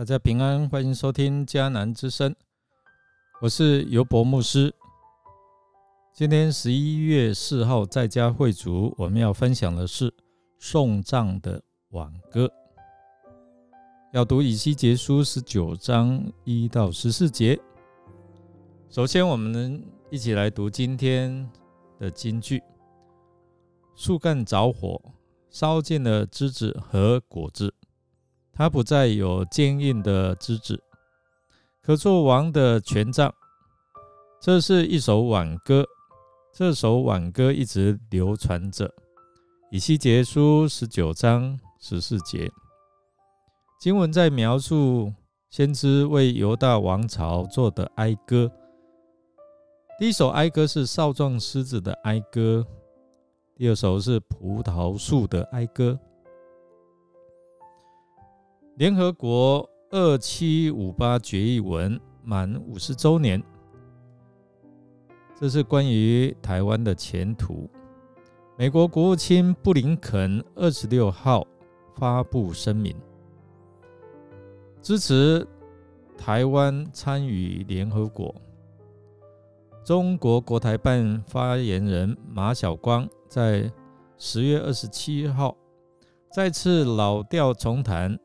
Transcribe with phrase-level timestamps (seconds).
[0.00, 2.34] 大家平安，欢迎收听迦南之声，
[3.42, 4.74] 我是尤博牧师。
[6.14, 10.10] 今天十一月四号在家会主，我们要分享的是
[10.58, 12.50] 送葬的挽歌，
[14.14, 17.60] 要读以西结书十九章一到十四节。
[18.88, 21.46] 首先，我们一起来读今天
[21.98, 22.62] 的金句：
[23.94, 24.98] 树干着火，
[25.50, 27.69] 烧尽了枝子和果子。
[28.60, 30.78] 他不再有坚硬的枝子，
[31.80, 33.34] 可做王的权杖。
[34.38, 35.82] 这是一首挽歌，
[36.52, 38.92] 这首挽歌一直流传着。
[39.70, 42.52] 以西结书十九章十四节，
[43.80, 45.10] 经文在描述
[45.48, 48.52] 先知为犹大王朝做的哀歌。
[49.98, 52.66] 第一首哀歌是少壮狮子的哀歌，
[53.56, 55.98] 第二首是葡萄树的哀歌。
[58.80, 63.42] 联合国二七五八决议文满五十周年，
[65.38, 67.68] 这是关于台湾的前途。
[68.56, 71.46] 美国国务卿布林肯二十六号
[71.94, 72.96] 发布声明，
[74.80, 75.46] 支持
[76.16, 78.34] 台湾参与联合国。
[79.84, 83.70] 中国国台办发言人马晓光在
[84.16, 85.54] 十月二十七号
[86.32, 88.18] 再次老调重弹。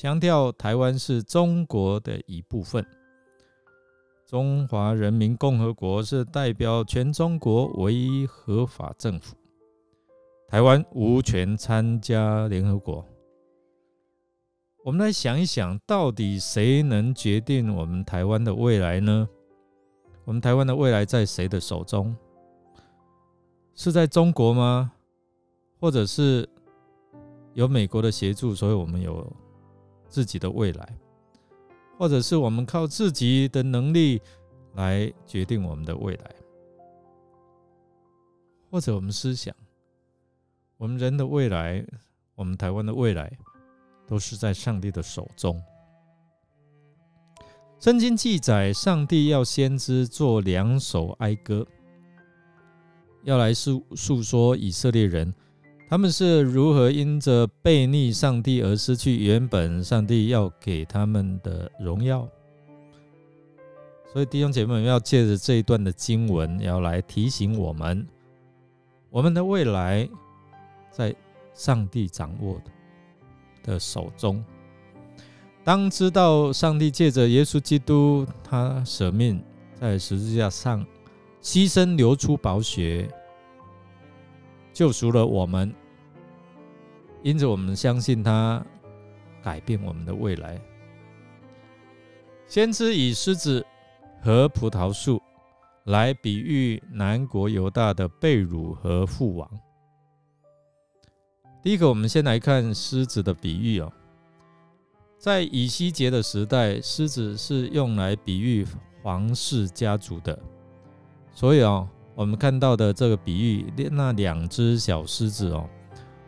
[0.00, 2.82] 强调台湾是中国的一部分，
[4.26, 9.36] 中华人民共和国是代表全中国唯一合法政府，
[10.48, 13.04] 台湾无权参加联合国。
[14.86, 19.28] 我们来想一想，到底谁能决定我们台湾的未来呢？
[20.24, 22.16] 我们台湾的未来在谁的手中？
[23.74, 24.92] 是在中国吗？
[25.78, 26.48] 或者是
[27.52, 29.30] 有美国的协助，所以我们有？
[30.10, 30.98] 自己的未来，
[31.96, 34.20] 或者是我们靠自己的能力
[34.74, 36.34] 来决定我们的未来，
[38.70, 39.54] 或者我们思想，
[40.76, 41.82] 我们人的未来，
[42.34, 43.32] 我们台湾的未来，
[44.06, 45.62] 都是在上帝的手中。
[47.78, 51.66] 圣经记载，上帝要先知做两首哀歌，
[53.22, 55.32] 要来诉诉说以色列人。
[55.90, 62.28] 他们是如何因着背逆上帝而失去原本上帝要给他们的荣耀？
[64.12, 68.06] 所以弟兄姐妹们要借着这一段的经文，要来提醒我们，
[69.10, 70.08] 我们的未来
[70.92, 71.12] 在
[71.54, 74.44] 上帝掌握的的手中。
[75.64, 79.42] 当知道上帝借着耶稣基督，他舍命
[79.80, 80.86] 在十字架上
[81.42, 83.10] 牺牲，流出宝血。
[84.80, 85.70] 救赎了我们，
[87.22, 88.64] 因此我们相信他
[89.42, 90.58] 改变我们的未来。
[92.46, 93.62] 先知以狮子
[94.22, 95.20] 和葡萄树
[95.84, 99.46] 来比喻南国犹大的被掳和父王。
[101.62, 103.92] 第一个，我们先来看狮子的比喻哦，
[105.18, 108.66] 在以西结的时代，狮子是用来比喻
[109.02, 110.42] 皇室家族的，
[111.34, 111.86] 所以哦。
[112.20, 115.66] 我们看到的这个比喻，那两只小狮子哦，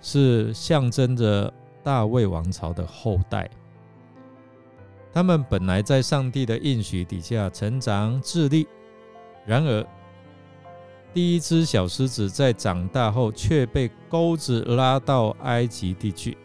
[0.00, 1.52] 是象征着
[1.82, 3.50] 大卫王朝的后代。
[5.12, 8.68] 他们本来在上帝的应许底下成长智力，
[9.44, 9.84] 然而
[11.12, 16.38] 第一只小狮子在长大后却被钩子拉到埃及地去。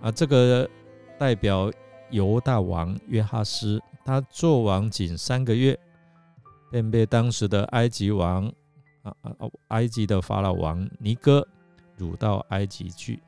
[0.00, 0.68] 啊，这个
[1.16, 1.70] 代表
[2.10, 5.78] 犹大王约哈斯，他做王仅三个月。
[6.70, 8.46] 便被当时的埃及王
[9.02, 9.34] 啊啊，
[9.68, 11.46] 埃及的法老王尼哥
[11.98, 13.22] 掳到埃及去。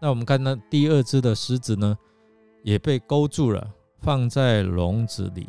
[0.00, 1.96] 那我们看那第二只的狮子呢，
[2.62, 5.48] 也被勾住了，放在笼子里，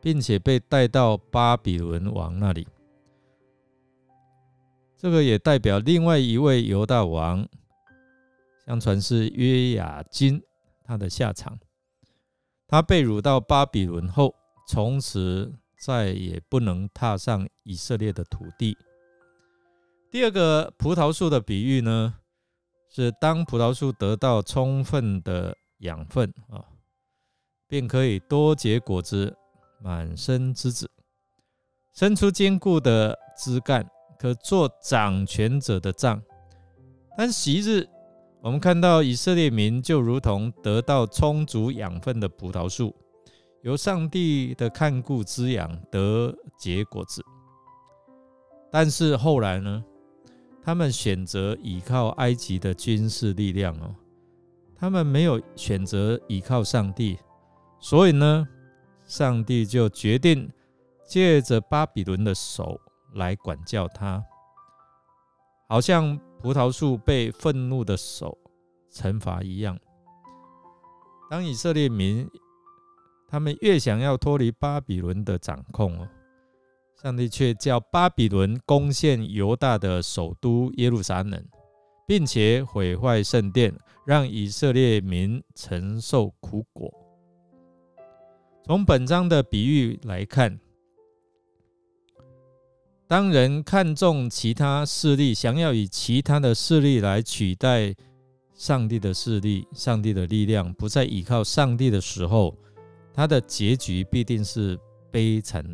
[0.00, 2.66] 并且被带到巴比伦王那里。
[4.96, 7.44] 这个也代表另外一位犹大王，
[8.64, 10.40] 相传是约雅金，
[10.84, 11.58] 他的下场。
[12.68, 14.32] 他被掳到巴比伦后。
[14.66, 18.76] 从此再也不能踏上以色列的土地。
[20.10, 22.14] 第二个葡萄树的比喻呢，
[22.90, 26.64] 是当葡萄树得到充分的养分啊，
[27.66, 29.36] 便可以多结果子，
[29.80, 30.90] 满身枝子，
[31.94, 33.88] 伸出坚固的枝干，
[34.18, 36.22] 可做掌权者的杖。
[37.16, 37.88] 但昔日
[38.42, 42.94] 我们看到以色列民就如同得到充足养分的葡萄树。
[43.62, 47.24] 由上帝的看顾滋养得结果子，
[48.70, 49.84] 但是后来呢？
[50.64, 53.92] 他们选择依靠埃及的军事力量哦，
[54.76, 57.18] 他们没有选择依靠上帝，
[57.80, 58.46] 所以呢，
[59.04, 60.48] 上帝就决定
[61.04, 62.80] 借着巴比伦的手
[63.14, 64.24] 来管教他，
[65.68, 68.38] 好像葡萄树被愤怒的手
[68.92, 69.76] 惩罚一样。
[71.28, 72.30] 当以色列民
[73.32, 76.06] 他们越想要脱离巴比伦的掌控哦，
[77.02, 81.42] 上帝却叫巴比伦攻陷犹大的首都耶路撒冷，
[82.06, 83.74] 并且毁坏圣殿，
[84.04, 86.92] 让以色列民承受苦果。
[88.66, 90.60] 从本章的比喻来看，
[93.08, 97.94] 当人看重其他势力，想要以其他的势力来取代。
[98.54, 102.54] 上帝的势力，上帝的力量不再依靠上帝的时候，
[103.12, 104.78] 他的结局必定是
[105.10, 105.64] 悲惨。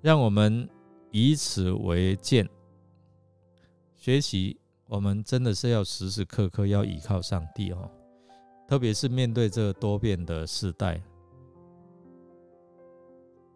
[0.00, 0.68] 让我们
[1.10, 2.48] 以此为鉴，
[3.96, 7.90] 学习我们真的是要时时刻刻要依靠上帝哦，
[8.68, 11.02] 特别是面对这多变的时代，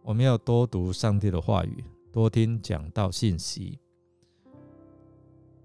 [0.03, 3.79] 我们要多读上帝的话语，多听讲道信息，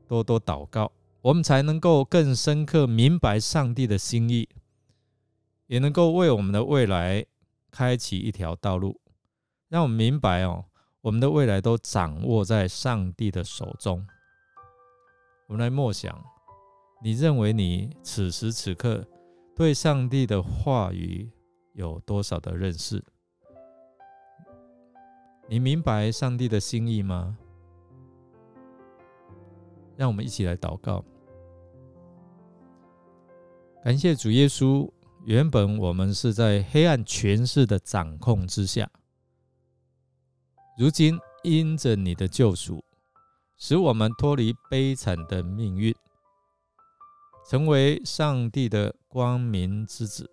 [0.05, 0.91] 多多祷告。
[1.21, 4.49] 我们才能够更深刻明白上帝的心意，
[5.67, 7.25] 也能够为我们的未来
[7.71, 8.99] 开启一条道路，
[9.69, 10.65] 让我们明白哦，
[11.01, 14.05] 我们的未来都掌握在上帝的手中。
[15.47, 16.23] 我们来默想，
[17.01, 19.05] 你认为你此时此刻
[19.55, 21.31] 对上帝的话语
[21.73, 23.03] 有多少的认识？
[25.47, 27.37] 你明白上帝的心意吗？
[29.95, 31.03] 让我们一起来祷告。
[33.83, 34.89] 感谢主耶稣。
[35.25, 38.89] 原本我们是在黑暗权势的掌控之下，
[40.77, 42.83] 如今因着你的救赎，
[43.57, 45.95] 使我们脱离悲惨的命运，
[47.49, 50.29] 成为上帝的光明之子。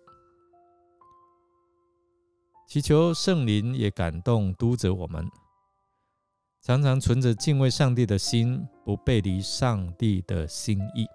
[2.67, 5.25] 祈求圣灵也感动督着我们，
[6.61, 11.07] 常常存着敬畏上帝的心，不背离上帝的心意。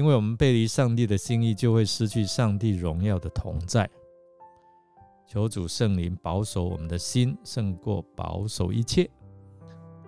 [0.00, 3.86] 因为我们背离上帝的心意，就会失去上帝荣耀的同在。
[5.28, 9.06] 求主圣灵保守我们的心，胜过保守一切。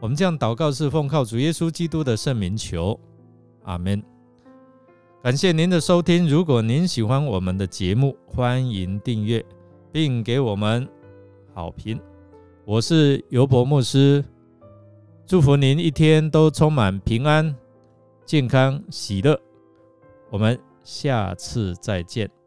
[0.00, 2.98] 我们这样祷告是奉靠主耶稣基督的圣名求，
[3.64, 4.02] 阿门。
[5.22, 6.26] 感谢您的收听。
[6.26, 9.44] 如果您喜欢我们的节目，欢迎订阅
[9.92, 10.88] 并给我们
[11.52, 12.00] 好评。
[12.64, 14.24] 我是尤伯牧师，
[15.26, 17.54] 祝福您一天都充满平安、
[18.24, 19.38] 健康、喜乐。
[20.32, 22.41] 我们下次再见。